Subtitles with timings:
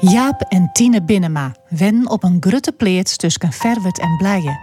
[0.00, 4.60] Jaap en Tine Binnema wennen op een grutte pleets tussen Verwert en Blijen.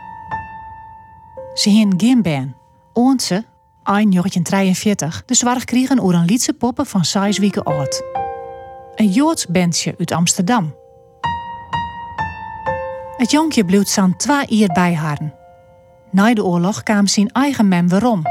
[1.53, 2.55] Ze hien geen baan.
[2.93, 3.45] Oonse,
[3.83, 8.03] 1943, de zwaar kregen oer een liedse poppen van 6 weken oud.
[8.95, 10.75] Een Joods bandje uit Amsterdam.
[13.17, 15.33] Het jonkje bleef zo'n twee jaar bij haar.
[16.11, 18.21] Na de oorlog kwam zijn eigen mem weerom.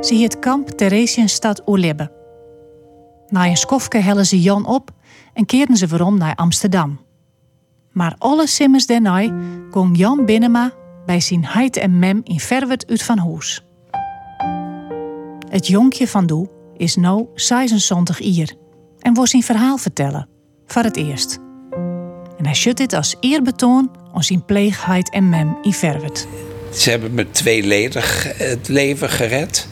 [0.00, 2.12] Ze het kamp Theresienstad Oerlibbe.
[3.28, 4.90] Na een skofke hellen ze Jan op
[5.32, 7.00] en keerden ze weerom naar Amsterdam.
[7.92, 9.20] Maar alle simmers daarna
[9.70, 10.72] kon Jan Binnema
[11.06, 13.64] bij zijn heid en mem in Verwert uit van huis.
[15.48, 18.52] Het jonkje van Doe is nu 76 jaar
[18.98, 20.28] en wil zijn verhaal vertellen,
[20.66, 21.38] voor het eerst.
[22.38, 26.26] En hij schudt dit als eerbetoon aan zijn pleegheid en mem in Verwert.
[26.72, 29.66] Ze hebben me tweeledig het leven gered.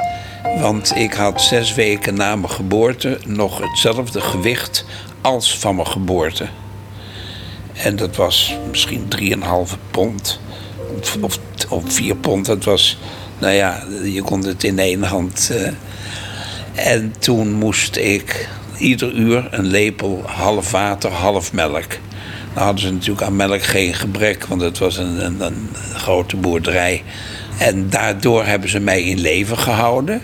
[0.58, 4.84] Want ik had zes weken na mijn geboorte nog hetzelfde gewicht
[5.20, 6.46] als van mijn geboorte.
[7.72, 10.40] En dat was misschien 3,5 pond.
[10.98, 12.46] Of, of, of 4 pond.
[12.46, 12.98] Dat was,
[13.38, 15.50] nou ja, je kon het in één hand.
[15.52, 15.68] Uh.
[16.74, 18.48] En toen moest ik
[18.78, 21.88] ieder uur een lepel half water, half melk.
[22.54, 26.36] Dan hadden ze natuurlijk aan melk geen gebrek, want het was een, een, een grote
[26.36, 27.02] boerderij.
[27.58, 30.22] En daardoor hebben ze mij in leven gehouden.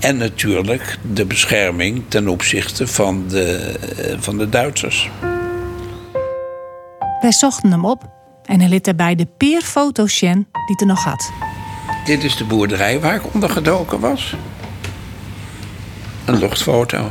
[0.00, 3.74] En natuurlijk de bescherming ten opzichte van de,
[4.18, 5.10] van de Duitsers.
[7.20, 8.08] Wij zochten hem op
[8.44, 11.30] en hij liet daarbij de peerfoto zien die er nog had.
[12.04, 14.34] Dit is de boerderij waar ik ondergedoken was.
[16.24, 17.10] Een luchtfoto.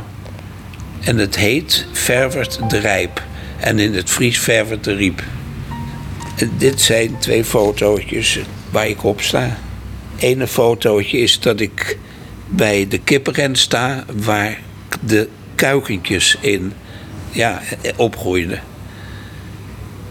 [1.00, 3.22] En het heet Verwert de Rijp.
[3.60, 5.22] En in het Fries Verwert de Riep.
[6.36, 8.38] En dit zijn twee fotootjes
[8.70, 9.58] waar ik op sta.
[10.18, 11.98] Ene fotootje is dat ik
[12.50, 14.58] bij de kippenren sta waar
[15.00, 16.72] de kuikentjes in
[17.30, 17.60] ja,
[17.96, 18.60] opgroeiden.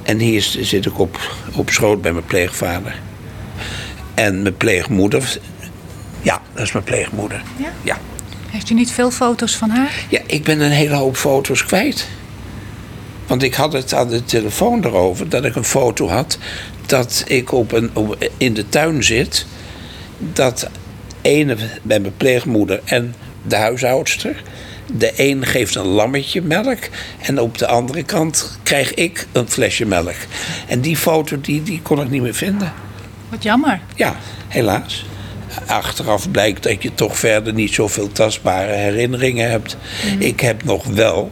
[0.04, 1.20] En hier zit ik op,
[1.56, 3.00] op schoot bij mijn pleegvader.
[4.14, 5.40] En mijn pleegmoeder.
[6.22, 7.42] Ja, dat is mijn pleegmoeder.
[7.58, 7.72] Ja?
[7.82, 7.98] ja.
[8.50, 10.06] Heeft u niet veel foto's van haar?
[10.10, 12.08] Ja, ik ben een hele hoop foto's kwijt.
[13.28, 16.38] Want ik had het aan de telefoon erover dat ik een foto had
[16.90, 19.46] dat ik op een, op, in de tuin zit.
[20.18, 20.70] Dat
[21.22, 23.16] ene bij mijn pleegmoeder en
[23.48, 24.44] de huishoudster.
[24.94, 26.80] De een geeft een lammetje melk
[27.22, 30.16] en op de andere kant krijg ik een flesje melk.
[30.68, 32.74] En die foto die, die kon ik niet meer vinden.
[33.30, 33.80] Wat jammer.
[33.96, 34.16] Ja,
[34.48, 35.06] helaas.
[35.66, 39.78] Achteraf blijkt dat je toch verder niet zoveel tastbare herinneringen hebt.
[40.14, 40.22] Mm.
[40.22, 41.32] Ik heb nog wel,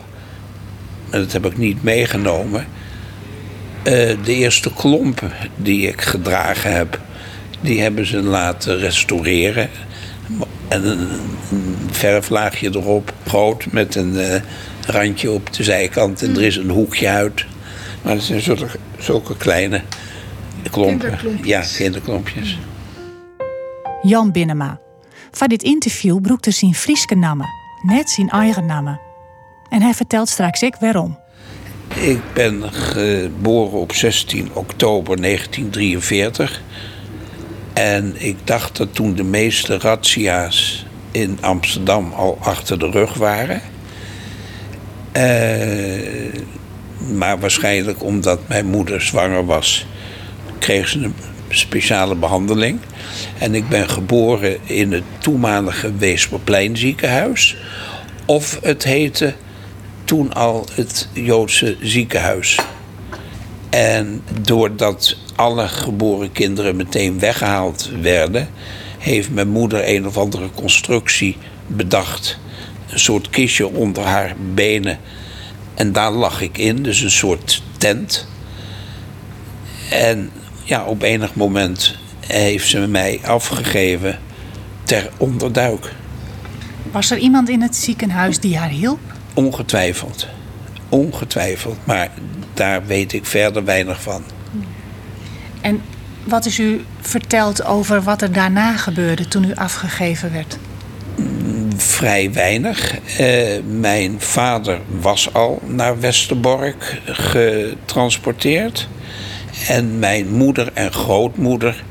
[1.09, 2.67] en dat heb ik niet meegenomen,
[3.83, 3.93] uh,
[4.23, 6.99] de eerste klompen die ik gedragen heb.
[7.61, 9.69] Die hebben ze laten restaureren.
[10.67, 11.07] En een,
[11.91, 14.35] verflaagje erop, groot, met een uh,
[14.85, 16.21] randje op de zijkant.
[16.21, 17.45] En er is een hoekje uit.
[18.01, 19.81] Maar het zijn zulke, zulke kleine
[20.71, 21.19] klompen.
[21.43, 22.57] Ja, kinderklompjes.
[24.01, 24.79] Jan Binnema.
[25.31, 27.47] Van dit interview broekte zijn Frieske namen,
[27.81, 28.99] net zijn eigen namen.
[29.69, 31.17] En hij vertelt straks ik waarom.
[31.93, 36.61] Ik ben geboren op 16 oktober 1943.
[37.77, 43.61] En ik dacht dat toen de meeste razzia's in Amsterdam al achter de rug waren.
[45.13, 45.23] Uh,
[47.17, 49.85] maar waarschijnlijk omdat mijn moeder zwanger was,
[50.59, 51.13] kreeg ze een
[51.49, 52.79] speciale behandeling.
[53.37, 57.55] En ik ben geboren in het toenmalige Weesperplein ziekenhuis.
[58.25, 59.33] Of het heette
[60.03, 62.57] toen al het Joodse ziekenhuis.
[63.77, 68.49] En doordat alle geboren kinderen meteen weggehaald werden,
[68.97, 72.39] heeft mijn moeder een of andere constructie bedacht.
[72.89, 74.99] Een soort kistje onder haar benen.
[75.75, 78.27] En daar lag ik in, dus een soort tent.
[79.89, 80.31] En
[80.63, 84.19] ja, op enig moment heeft ze mij afgegeven
[84.83, 85.93] ter onderduik.
[86.91, 88.99] Was er iemand in het ziekenhuis die haar hielp?
[89.33, 90.27] Ongetwijfeld.
[90.89, 91.77] Ongetwijfeld.
[91.83, 92.11] Maar
[92.57, 94.23] daar weet ik verder weinig van.
[95.61, 95.81] En
[96.23, 100.57] wat is u verteld over wat er daarna gebeurde toen u afgegeven werd?
[101.77, 102.95] Vrij weinig.
[103.19, 108.87] Uh, mijn vader was al naar Westerbork getransporteerd.
[109.67, 111.83] En mijn moeder en grootmoeder,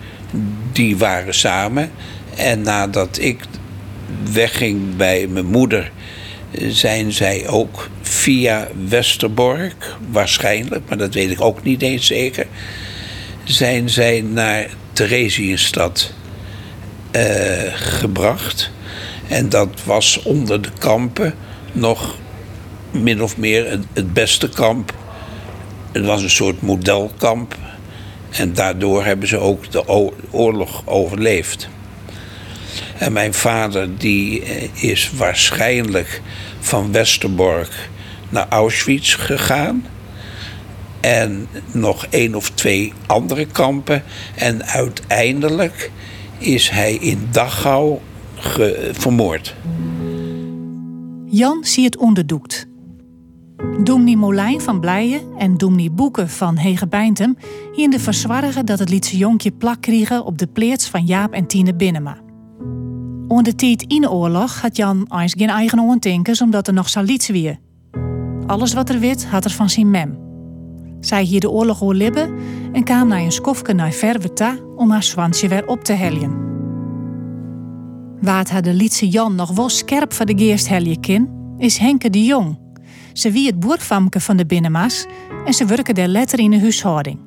[0.73, 1.91] die waren samen.
[2.37, 3.39] En nadat ik
[4.33, 5.93] wegging bij mijn moeder,
[6.53, 12.47] zijn zij ook via Westerbork, waarschijnlijk, maar dat weet ik ook niet eens zeker,
[13.45, 16.13] zijn zij naar Theresienstad
[17.13, 17.23] uh,
[17.75, 18.71] gebracht.
[19.29, 21.35] En dat was onder de kampen
[21.73, 22.17] nog
[22.91, 24.95] min of meer het beste kamp
[25.93, 27.57] Het was een soort modelkamp.
[28.31, 31.69] En daardoor hebben ze ook de oorlog overleefd.
[32.99, 36.23] En mijn vader die eh, is waarschijnlijk
[36.61, 37.89] van Westerbork
[38.29, 39.85] naar Auschwitz gegaan.
[41.01, 44.03] En nog één of twee andere kampen.
[44.35, 45.91] En uiteindelijk
[46.39, 47.99] is hij in Dachau
[48.93, 49.55] vermoord.
[51.27, 52.67] Jan ziet het onderdoekt.
[53.83, 57.37] Doemnie Molijn van Blijen en Doemnie Boeken van Hegebeintem
[57.73, 61.47] hier de verzwargen dat het lietse jonkje plak kregen op de pleets van Jaap en
[61.47, 62.26] Tine Binnenma.
[63.37, 66.89] Onder de tijd in de oorlog had Jan eens geen eigen oortinkers omdat er nog
[66.89, 67.59] zo liets wie.
[68.47, 70.19] Alles wat er wit had er van zijn mem.
[71.01, 72.35] Zij hier de oorlog oorlibben
[72.73, 76.37] en kwam naar een skofke naar Verweta om haar zwansje weer op te heljen.
[78.21, 81.29] Waar had de lietse Jan nog wel scherp van de geest helje kin,
[81.59, 82.59] is Henke de Jong.
[83.13, 85.07] Ze wie het boerfamke van de binnenmaas
[85.47, 87.19] en ze werken der letter in de huishouding.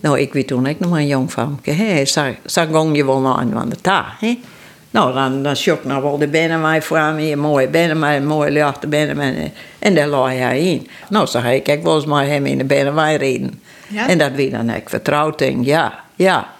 [0.00, 2.02] Nou, ik weet toen ik nog maar een jong famke.
[2.44, 4.06] Zo, gong je wel aan de ta.
[4.18, 4.38] Hè.
[4.90, 7.30] Nou, dan, dan zocht nog wel de binnenmaai voor me.
[7.30, 9.52] Een mooie binnenmaai, een mooie lichte binnenmaai.
[9.78, 10.88] En daar lag hij in.
[11.08, 13.60] Nou, zei hij, kijk, was maar hem in de binnenmaai reden.
[13.88, 14.08] Ja?
[14.08, 16.54] En dat wie dan ik vertrouwd denk, ja, ja.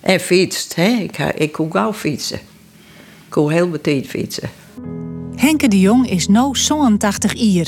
[0.00, 0.88] En fietst, hè.
[0.88, 2.36] Ik, ik kon gauw fietsen.
[2.36, 4.50] Ik kon heel betijd fietsen.
[5.36, 6.52] Henke de Jong is nu
[6.98, 7.66] 80 jaar.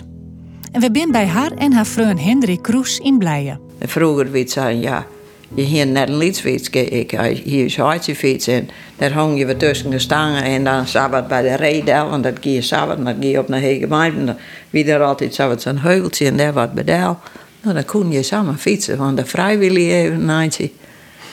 [0.72, 3.60] En we zijn bij haar en haar vriend Hendrik Kroes in Blijen.
[3.80, 5.06] Vroeger weet ze, ja,
[5.54, 6.70] je hier net een lietsfiets.
[6.70, 7.10] Ik
[7.44, 11.28] hier is hartje fiets en daar hang je weer tussen de stangen en dan sabbat
[11.28, 14.36] bij de redel, want dat ging je sabbat, dat ging je op naar Hegemein.
[14.70, 17.18] Wie er altijd sabbat zo'n heuveltje en daar wat bedel.
[17.62, 20.70] Nou, dan kon je samen fietsen, want de vrijwillig even naantje.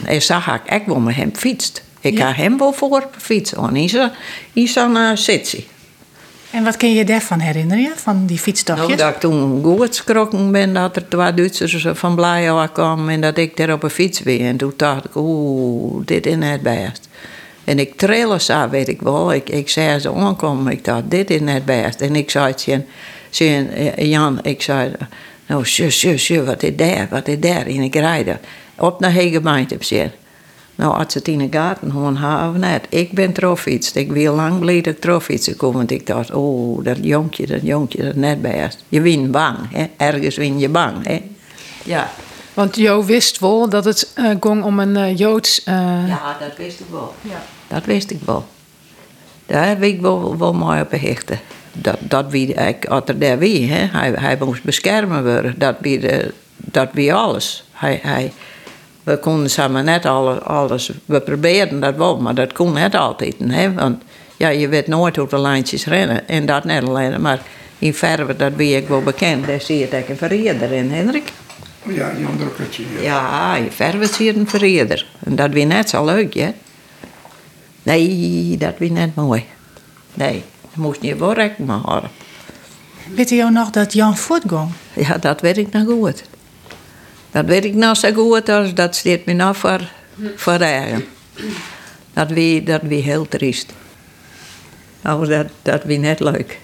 [0.06, 1.84] En zag ik, ik wil met hem fietst.
[2.00, 4.12] Ik ga hem wel voor fietsen, want hij
[4.54, 5.68] is zo'n zitsie.
[6.58, 8.88] En wat kun je daarvan herinneren, van die fietstochtjes?
[8.88, 13.22] Nou, dat ik toen goed geschrokken ben dat er twee Duitsers van Blijouw kwamen en
[13.22, 14.40] dat ik daar op een fiets ben.
[14.40, 17.10] En toen dacht ik, oeh, dit is net best.
[17.64, 19.34] En ik trillen zo, weet ik wel.
[19.34, 22.02] Ik, ik zei ze aankomen, ik dacht, dit is net best.
[22.02, 22.86] En ik zei tegen
[24.10, 24.92] Jan, ik zei,
[25.48, 27.66] nou, zus, zus, zus, wat is daar, wat is daar?
[27.66, 28.40] En ik rijde
[28.78, 30.12] op naar Hegemeint op zin.
[30.78, 32.86] Nou, als het in de gaten gewoon hebben net.
[32.90, 33.92] Ik ben trofiets.
[33.92, 35.78] Ik wil lang geleden trofietsen komen.
[35.78, 38.84] Want ik dacht, oh, dat jonkje, dat jonkje, dat net best.
[38.90, 39.86] Je wint bang, hè.
[39.98, 41.22] Ergens win je bang, hè.
[41.84, 42.10] Ja.
[42.54, 45.60] Want Jo wist wel dat het uh, ging om een uh, Joods...
[45.60, 45.74] Uh...
[46.08, 47.14] Ja, dat wist ik wel.
[47.22, 47.44] Ja.
[47.68, 48.46] Dat wist ik wel.
[49.46, 51.40] Daar heb ik wel, wel mooi op hechten.
[51.74, 53.86] Dat, dat wie, ik had er daar wie, hè.
[54.00, 55.56] Hij, hij moest beschermen worden.
[55.58, 56.10] Dat wie,
[56.56, 57.64] dat wie alles.
[57.72, 58.00] Hij...
[58.04, 58.32] hij
[59.08, 63.36] we konden samen net alles, alles, we probeerden dat wel, maar dat kon net altijd.
[63.44, 63.74] Hè?
[63.74, 64.04] Want
[64.38, 66.28] ja, je weet nooit op de lijntjes rennen.
[66.28, 67.42] En dat net alleen, maar
[67.80, 69.48] in verve, dat ben ik wel bekend.
[69.48, 71.32] Daar zie je een verreder in, Hendrik.
[71.84, 72.84] Ja, Jan Drukkertje.
[72.94, 75.06] Ja, ja in verre zie je een verreder.
[75.24, 76.54] En dat weer net zo leuk, hè?
[77.84, 79.46] Nee, dat weer net mooi.
[80.14, 82.10] Nee, dat moest je wel rekken houden.
[83.16, 84.70] Weet je nog dat Jan voortging?
[84.94, 86.24] Ja, dat weet ik nog goed.
[87.38, 89.82] Dat weet ik nou zo goed als dat steekt me nou voor,
[90.36, 91.06] voor eigen.
[92.14, 93.74] Dat wie, dat wie heel triest.
[95.02, 96.60] Nou, dat, dat wie net leuk.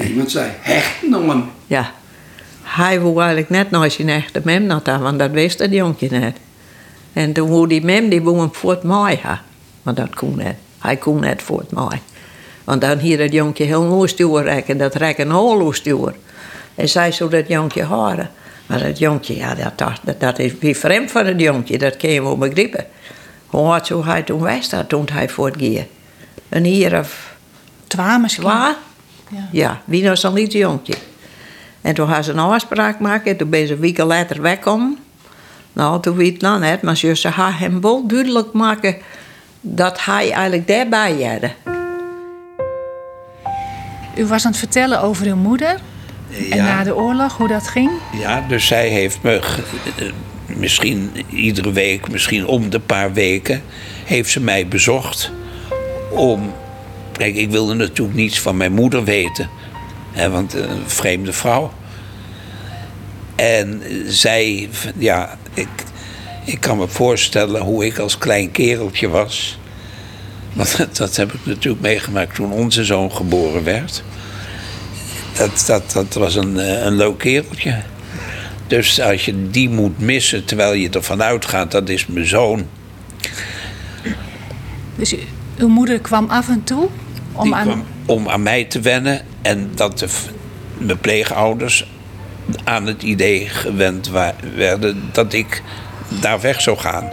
[0.00, 1.50] Iemand zei, hecht nog hem.
[1.66, 1.92] Ja.
[2.62, 6.36] Hij wou eigenlijk net nog zijn echte mem naar want dat wist het jonkje net.
[7.12, 9.20] En toen wou die mem, die wou hem voor het mooi
[9.82, 10.56] Want dat kon net.
[10.78, 12.00] Hij kon net voor het mooi.
[12.64, 16.14] Want dan hier het jonkje heel mooi stuur rekken, dat rekken holo stuur.
[16.74, 18.30] En zij zou dat jonkje horen.
[18.70, 22.10] Maar het jongetje, ja, dat, dat, dat is wie vreemd van het jongetje, dat kun
[22.10, 22.86] je wel begrijpen.
[23.46, 25.86] Hoe had zo hij toen wijs dat toen hij voortging?
[26.48, 27.36] Een hier of...
[27.86, 28.44] Twa misschien?
[28.44, 28.76] Twa?
[29.28, 29.48] Ja.
[29.52, 30.94] ja, wie was dan niet jongetje?
[31.80, 34.98] En toen had ze een afspraak maken, toen ben ze een week later wegkomen.
[35.72, 38.96] Nou, toen weet ik nou net, maar ze had hem wel duidelijk maken
[39.60, 41.74] dat hij eigenlijk daarbij had.
[44.16, 45.80] U was aan het vertellen over uw moeder.
[46.50, 47.90] En na de oorlog, hoe dat ging?
[48.18, 49.40] Ja, dus zij heeft me
[49.96, 50.06] eh,
[50.46, 53.62] misschien iedere week, misschien om de paar weken,
[54.04, 55.32] heeft ze mij bezocht
[56.10, 56.52] om.
[57.12, 59.48] Kijk, ik wilde natuurlijk niets van mijn moeder weten,
[60.12, 61.72] hè, want een vreemde vrouw.
[63.36, 64.68] En zij,
[64.98, 65.68] ja, ik,
[66.44, 69.58] ik kan me voorstellen hoe ik als klein kereltje was.
[70.52, 74.02] Want dat heb ik natuurlijk meegemaakt toen onze zoon geboren werd
[75.40, 77.82] dat, dat, dat was een, eh, een leuk kereltje.
[78.66, 82.66] Dus als je die moet missen terwijl je ervan uitgaat, dat is mijn zoon.
[84.96, 85.14] Dus
[85.58, 86.88] uw moeder kwam af en toe
[87.32, 87.84] om, aan...
[88.06, 89.20] om aan mij te wennen.
[89.42, 90.08] En dat de,
[90.78, 91.90] mijn pleegouders
[92.64, 94.10] aan het idee gewend
[94.54, 95.62] werden dat ik
[96.20, 97.08] daar weg zou gaan.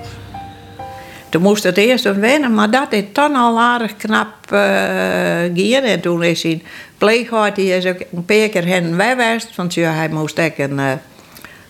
[1.29, 4.51] Toen moest het eerst een wennen, maar dat is dan al aardig knap.
[4.51, 6.61] En toen is hij
[6.97, 9.55] pleeghuis, die is ook een paar keer heen en weg geweest.
[9.55, 10.91] Want ja, hij moest ook een, eh,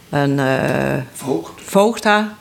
[0.09, 1.61] een eh, Voogd.
[1.61, 2.35] voogd hebben.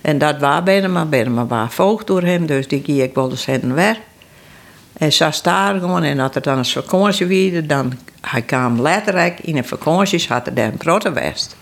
[0.00, 3.14] En dat was bijna maar bijna maar waar voogd door hem, dus die ging ik
[3.14, 3.96] wel eens heen en weg.
[4.92, 9.40] En zo daar gewoon, en als er dan een vakantie was, dan hij kwam letterlijk
[9.40, 11.56] in een vakantie, had er daar een protte geweest.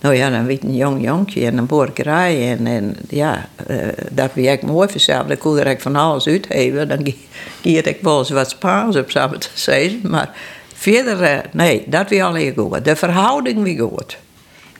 [0.00, 2.50] Nou ja, dan weet een jong jonkje en een boerderij.
[2.50, 3.76] En, en ja, eh,
[4.10, 5.26] dat vind ik mooi vanzelf.
[5.26, 6.88] Dan kon ik van alles uitgeven.
[6.88, 7.14] Dan
[7.62, 10.00] giet ik wel eens wat Spaans op, ik te zeggen.
[10.02, 10.30] Maar
[10.74, 12.84] verder, eh, nee, dat weer alleen goed.
[12.84, 14.16] De verhouding weer goed.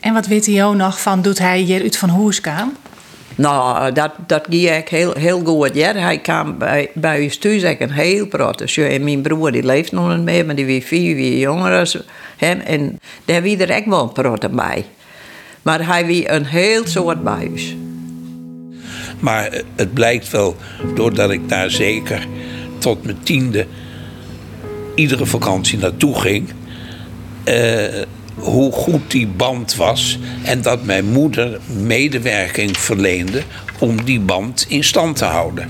[0.00, 2.72] En wat weet je nog van doet hij hier uit van Hoes kwam?
[3.36, 5.74] Nou, dat, dat ging ik heel, heel goed.
[5.74, 8.78] Ja, hij kwam bij, bij ons thuis een heel protest.
[8.78, 12.02] En mijn broer die leeft nog niet meer, maar die was vier jaar jonger dan
[12.36, 12.60] hem.
[12.60, 14.84] En daar wie er ook wel een bij.
[15.66, 17.74] Maar hij was een heel soort bij ons.
[19.20, 20.56] Maar het blijkt wel,
[20.94, 22.26] doordat ik daar zeker
[22.78, 23.66] tot mijn tiende
[24.94, 26.52] iedere vakantie naartoe ging,
[27.44, 28.02] eh,
[28.34, 30.18] hoe goed die band was.
[30.42, 33.42] En dat mijn moeder medewerking verleende
[33.78, 35.68] om die band in stand te houden.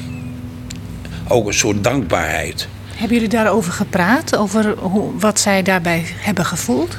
[1.29, 2.69] Ook een soort dankbaarheid.
[2.95, 4.37] Hebben jullie daarover gepraat?
[4.37, 6.97] Over hoe, wat zij daarbij hebben gevoeld?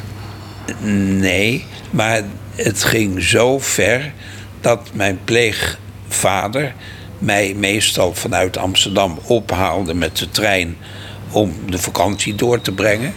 [1.20, 2.24] Nee, maar
[2.58, 4.14] het ging zo ver
[4.62, 6.74] dat mijn pleegvader
[7.18, 10.78] mij meestal vanuit Amsterdam ophaalde met de trein
[11.32, 13.14] om de vakantie door te brengen.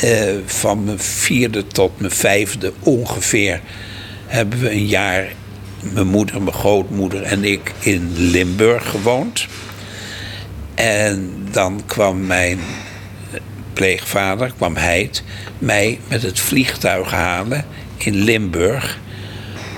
[0.00, 3.60] Eh, van mijn vierde tot mijn vijfde ongeveer
[4.26, 5.32] hebben we een jaar,
[5.80, 9.46] mijn moeder, mijn grootmoeder en ik, in Limburg gewoond.
[10.74, 12.58] En dan kwam mijn
[13.72, 15.22] pleegvader, kwam Heid,
[15.58, 17.64] mij met het vliegtuig halen
[18.04, 18.98] in Limburg.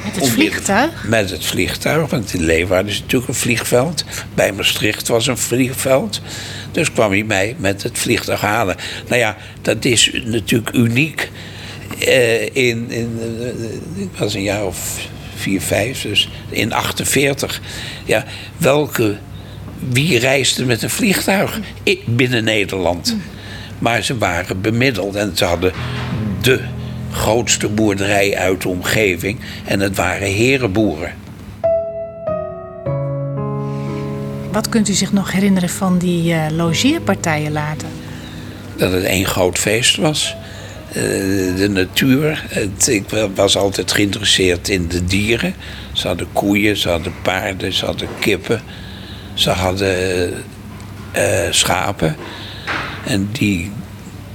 [0.05, 1.05] Met het vliegtuig?
[1.09, 4.05] Met het vliegtuig, want in Leeuwarden is natuurlijk een vliegveld.
[4.35, 6.21] Bij Maastricht was een vliegveld.
[6.73, 8.77] Dus kwam hij mij met het vliegtuig halen.
[9.09, 11.31] Nou ja, dat is natuurlijk uniek.
[11.99, 17.61] Eh, in, in, eh, ik was een jaar of vier, vijf, dus in 48.
[18.05, 18.25] Ja,
[18.57, 19.17] welke,
[19.89, 21.61] wie reisde met een vliegtuig
[22.05, 23.17] binnen Nederland?
[23.79, 25.73] Maar ze waren bemiddeld en ze hadden
[26.41, 26.61] de
[27.15, 29.39] grootste boerderij uit de omgeving.
[29.65, 31.13] En het waren herenboeren.
[34.53, 37.89] Wat kunt u zich nog herinneren van die eh, logeerpartijen later?
[38.77, 40.37] Dat het één groot feest was.
[40.89, 41.03] Eh,
[41.57, 42.45] de natuur.
[42.49, 43.05] Het, ik
[43.35, 45.55] was altijd geïnteresseerd in de dieren.
[45.93, 48.63] Ze hadden koeien, ze hadden paarden, ze hadden kippen.
[49.35, 50.33] Ze hadden
[51.13, 52.17] eh, schapen.
[53.07, 53.71] En die,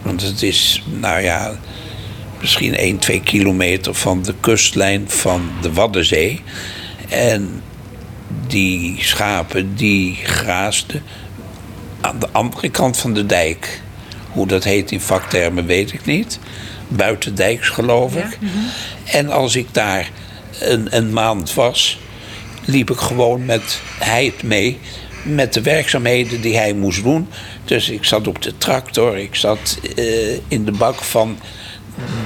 [0.01, 1.55] want het is, nou ja,
[2.41, 6.41] misschien 1, 2 kilometer van de kustlijn van de Waddenzee.
[7.09, 7.61] En
[8.47, 11.03] die schapen die graasden
[12.01, 13.81] aan de andere kant van de dijk.
[14.31, 16.39] Hoe dat heet in vaktermen weet ik niet.
[16.87, 18.37] Buitendijks geloof ik.
[19.05, 20.11] En als ik daar
[20.59, 21.99] een, een maand was,
[22.65, 24.79] liep ik gewoon met Heid mee.
[25.23, 27.27] Met de werkzaamheden die hij moest doen.
[27.65, 31.39] Dus ik zat op de tractor, ik zat eh, in de bak van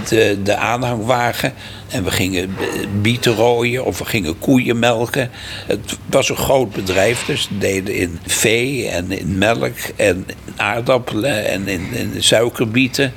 [0.10, 1.54] de, de aanhangwagen.
[1.90, 2.56] En we gingen
[3.02, 5.30] bieten rooien of we gingen koeien melken.
[5.68, 10.26] Het was een groot bedrijf, dus we deden in vee en in melk en
[10.56, 13.14] aardappelen en in, in suikerbieten.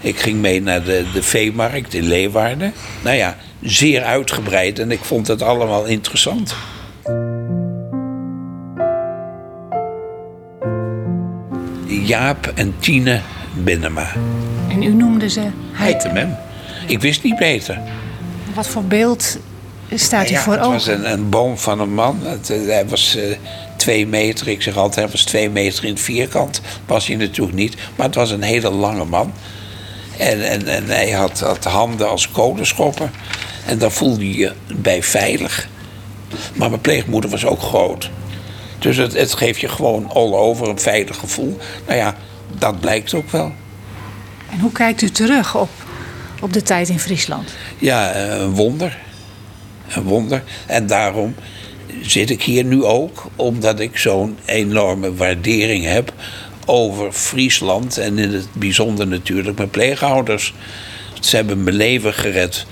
[0.00, 2.72] Ik ging mee naar de, de veemarkt in Leeuwarden.
[3.02, 6.54] Nou ja, zeer uitgebreid en ik vond het allemaal interessant.
[11.86, 13.20] Jaap en Tine
[13.64, 14.12] Binnenma.
[14.78, 16.36] En u noemde ze hem.
[16.86, 17.80] Ik wist niet beter.
[18.54, 19.38] Wat voor beeld
[19.94, 21.04] staat u Ja, voor het was ogen?
[21.04, 22.18] een, een boom van een man.
[22.22, 23.36] Het, eh, hij was eh,
[23.76, 24.48] twee meter.
[24.48, 26.60] Ik zeg altijd, hij was twee meter in het vierkant.
[26.86, 27.76] Was hij natuurlijk niet.
[27.96, 29.32] Maar het was een hele lange man.
[30.18, 33.10] En, en, en hij had, had handen als kolenschoppen.
[33.66, 35.68] En daar voelde je je bij veilig.
[36.54, 38.10] Maar mijn pleegmoeder was ook groot.
[38.78, 41.58] Dus het, het geeft je gewoon all over een veilig gevoel.
[41.86, 42.16] Nou ja,
[42.58, 43.52] dat blijkt ook wel.
[44.50, 45.70] En hoe kijkt u terug op,
[46.40, 47.54] op de tijd in Friesland?
[47.78, 48.98] Ja, eh, een wonder.
[49.88, 50.42] Een wonder.
[50.66, 51.34] En daarom
[52.02, 56.12] zit ik hier nu ook, omdat ik zo'n enorme waardering heb
[56.66, 60.54] over Friesland en in het bijzonder natuurlijk mijn pleegouders.
[61.20, 62.66] Ze hebben mijn leven gered.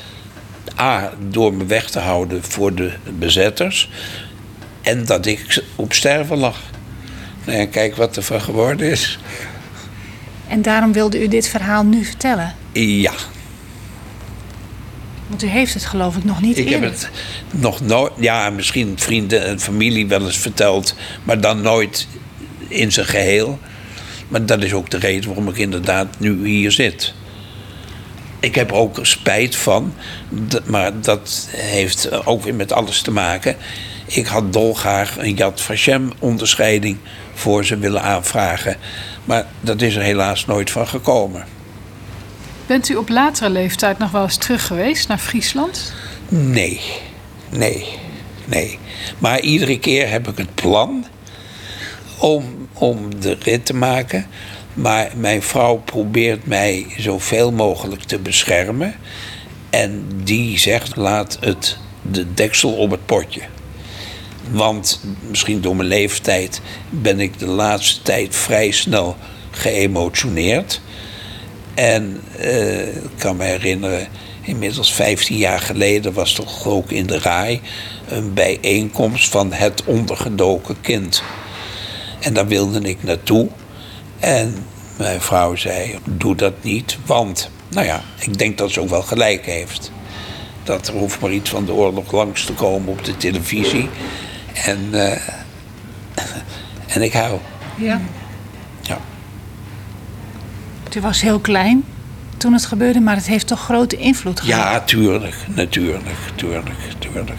[0.81, 3.91] A, door me weg te houden voor de bezetters.
[4.83, 6.61] En dat ik op sterven lag.
[7.45, 9.19] Nou kijk wat er van geworden is.
[10.49, 12.55] En daarom wilde u dit verhaal nu vertellen?
[12.73, 13.13] Ja,
[15.27, 17.11] Want u heeft het geloof ik nog niet ik heb het
[17.51, 22.09] nog nooit, ja, misschien vrienden en familie wel eens verteld, maar dan nooit
[22.69, 23.59] in zijn geheel.
[24.29, 27.15] Maar dat is ook de reden waarom ik inderdaad nu hier zit.
[28.41, 29.95] Ik heb ook spijt van,
[30.65, 33.57] maar dat heeft ook weer met alles te maken.
[34.07, 36.97] Ik had dolgraag een Yad Vashem onderscheiding
[37.35, 38.77] voor ze willen aanvragen.
[39.27, 41.45] Maar dat is er helaas nooit van gekomen.
[42.67, 45.93] Bent u op latere leeftijd nog wel eens terug geweest naar Friesland?
[46.29, 46.81] Nee,
[47.51, 47.87] nee,
[48.45, 48.79] nee.
[49.19, 51.05] Maar iedere keer heb ik het plan
[52.19, 54.27] om, om de rit te maken.
[54.75, 58.95] Maar mijn vrouw probeert mij zoveel mogelijk te beschermen.
[59.71, 63.43] En die zegt: laat het, de deksel op het potje.
[64.51, 66.61] Want misschien door mijn leeftijd
[66.91, 69.17] ben ik de laatste tijd vrij snel
[69.51, 70.81] geëmotioneerd.
[71.75, 74.09] En eh, ik kan me herinneren,
[74.43, 77.61] inmiddels 15 jaar geleden was toch ook in de RAI
[78.09, 81.23] een bijeenkomst van het ondergedoken kind.
[82.21, 83.49] En daar wilde ik naartoe.
[84.19, 88.89] En mijn vrouw zei: Doe dat niet, want, nou ja, ik denk dat ze ook
[88.89, 89.91] wel gelijk heeft.
[90.65, 93.89] Dat er hoeft maar iets van de oorlog langs te komen op de televisie.
[94.65, 95.29] En, eh,
[96.95, 97.39] en ik hou.
[97.77, 98.01] Ja.
[98.81, 98.99] Ja.
[100.97, 101.85] U was heel klein
[102.37, 104.63] toen het gebeurde, maar het heeft toch grote invloed gehad?
[104.63, 107.39] Ja, tuurlijk, natuurlijk, tuurlijk, tuurlijk.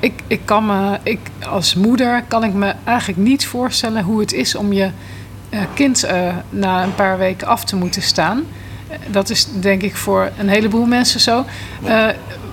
[0.00, 4.32] Ik, ik kan me, ik, als moeder kan ik me eigenlijk niet voorstellen hoe het
[4.32, 4.90] is om je
[5.48, 8.44] eh, kind eh, na een paar weken af te moeten staan.
[9.10, 11.44] Dat is denk ik voor een heleboel mensen zo.
[11.84, 12.06] Eh,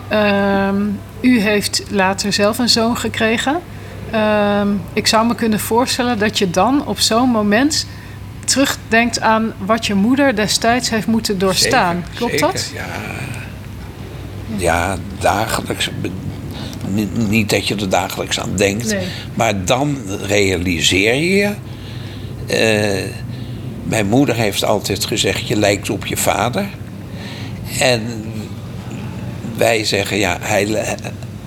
[0.10, 0.82] ehm,
[1.22, 3.60] u heeft later zelf een zoon gekregen.
[4.12, 7.86] Ehm, ik zou me kunnen voorstellen dat je dan op zo'n moment
[8.46, 11.96] terugdenkt aan wat je moeder destijds heeft moeten doorstaan.
[11.96, 12.72] Zeker, Klopt zeker, dat?
[12.74, 12.86] Ja.
[14.58, 15.90] ja, dagelijks.
[16.88, 19.08] Niet, niet dat je er dagelijks aan denkt, Nee.
[19.34, 21.54] maar dan realiseer je je.
[22.48, 23.04] eh,
[23.84, 26.66] mijn moeder heeft altijd gezegd: je lijkt op je vader.
[27.80, 28.02] En
[29.60, 30.96] wij zeggen ja, hij,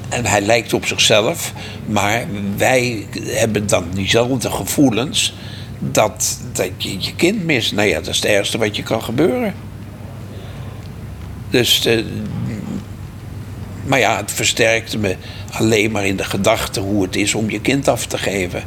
[0.09, 1.53] hij lijkt op zichzelf,
[1.87, 5.35] maar wij hebben dan diezelfde gevoelens
[5.79, 6.39] dat,
[6.77, 7.73] je je kind mist.
[7.73, 9.55] Nou ja, dat is het ergste wat je kan gebeuren.
[11.51, 12.05] Dus, eh,
[13.85, 15.17] maar ja, het versterkte me
[15.51, 18.63] alleen maar in de gedachte hoe het is om je kind af te geven.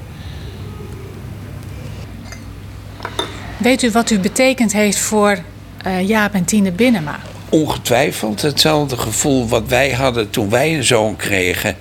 [3.57, 5.37] Weet u wat u betekend heeft voor
[5.83, 7.19] eh, Jaap en Tine Binnenma?
[7.59, 11.75] Ongetwijfeld hetzelfde gevoel wat wij hadden toen wij een zoon kregen.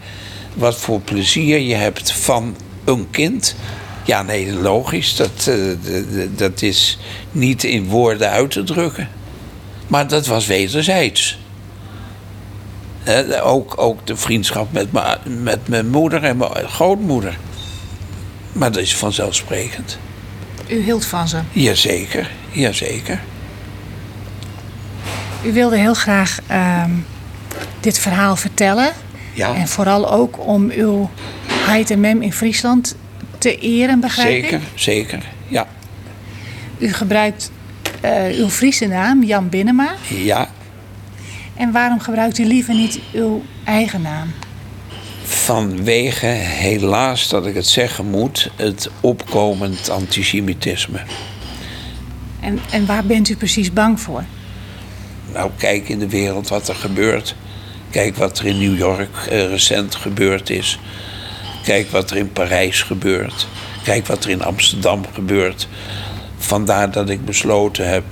[0.55, 3.55] Wat voor plezier je hebt van een kind.
[4.05, 5.17] Ja, nee, logisch.
[5.17, 5.57] Dat, eh,
[6.37, 6.99] dat is
[7.33, 9.09] niet in woorden uit te drukken.
[9.87, 11.39] Maar dat was wederzijds.
[13.43, 17.39] Ook, ook de vriendschap met, mijn- met mijn moeder en mijn grootmoeder.
[18.53, 19.99] Maar dat is vanzelfsprekend.
[20.69, 21.39] U hield van ze.
[21.53, 23.21] Jazeker, jazeker.
[25.45, 26.91] U wilde heel graag ehm,
[27.81, 28.93] dit verhaal vertellen.
[29.33, 29.55] Ja.
[29.55, 31.11] En vooral ook om uw
[31.49, 32.97] heid en mem in Friesland
[33.39, 34.69] te eren, begrijp Zeker, ik.
[34.75, 35.23] zeker.
[35.49, 35.67] Ja,
[36.79, 37.51] U gebruikt
[38.01, 39.95] eh, uw Friese naam, Jan Binnenma.
[40.09, 40.49] ja.
[41.57, 44.33] En waarom gebruikt u liever niet uw eigen naam?
[45.23, 51.01] Vanwege, helaas dat ik het zeggen moet, het opkomend antisemitisme.
[52.41, 54.25] En, en waar bent u precies bang voor?
[55.35, 57.35] Nou, kijk in de wereld wat er gebeurt.
[57.91, 60.79] Kijk wat er in New York eh, recent gebeurd is.
[61.65, 63.47] Kijk wat er in Parijs gebeurt.
[63.85, 65.69] Kijk wat er in Amsterdam gebeurt.
[66.39, 68.05] Vandaar dat ik besloten heb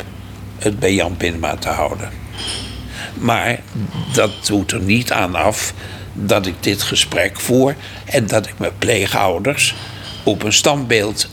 [0.58, 2.10] het bij Jan Pinma te houden.
[3.14, 3.60] Maar
[4.12, 5.74] dat doet er niet aan af
[6.12, 9.74] dat ik dit gesprek voer en dat ik mijn pleegouders
[10.22, 11.28] op een standbeeld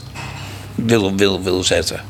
[0.76, 2.02] wil, wil, wil zetten.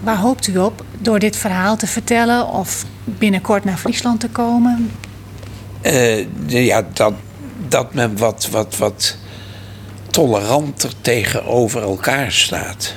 [0.00, 4.90] Waar hoopt u op door dit verhaal te vertellen of binnenkort naar Friesland te komen?
[5.80, 7.14] Eh, ja, dat,
[7.68, 9.16] dat men wat, wat, wat
[10.10, 12.94] toleranter tegenover elkaar staat.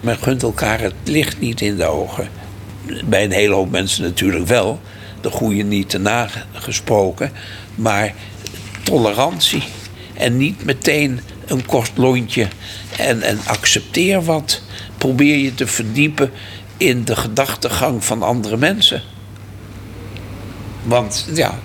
[0.00, 2.28] Men gunt elkaar het licht niet in de ogen.
[3.04, 4.80] Bij een hele hoop mensen natuurlijk wel.
[5.20, 7.32] De goede niet te nagesproken.
[7.74, 8.14] Maar
[8.82, 9.62] tolerantie.
[10.14, 12.48] En niet meteen een kort lontje.
[12.98, 14.62] En, en accepteer wat.
[14.98, 16.30] Probeer je te verdiepen
[16.76, 19.02] in de gedachtegang van andere mensen.
[20.82, 21.58] Want ja,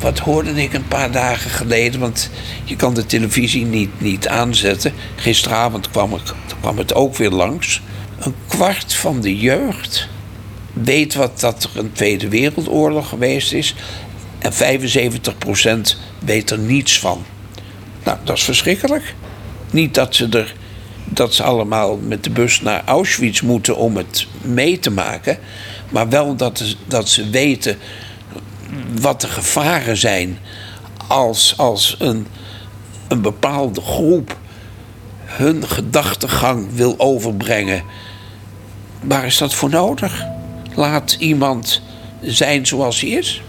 [0.00, 2.00] wat hoorde ik een paar dagen geleden?
[2.00, 2.30] Want
[2.64, 4.92] je kan de televisie niet, niet aanzetten.
[5.16, 7.82] Gisteravond kwam, ik, kwam het ook weer langs.
[8.18, 10.08] Een kwart van de jeugd
[10.72, 13.74] weet wat dat er een Tweede Wereldoorlog geweest is.
[14.38, 17.24] En 75% weet er niets van.
[18.04, 19.14] Nou, dat is verschrikkelijk.
[19.70, 20.54] Niet dat ze er
[21.08, 25.38] dat ze allemaal met de bus naar Auschwitz moeten om het mee te maken.
[25.88, 27.78] Maar wel dat, dat ze weten
[29.00, 30.38] wat de gevaren zijn
[31.08, 32.26] als, als een,
[33.08, 34.36] een bepaalde groep
[35.24, 37.82] hun gedachtegang wil overbrengen.
[39.00, 40.26] Waar is dat voor nodig?
[40.74, 41.82] Laat iemand
[42.20, 43.42] zijn zoals hij is.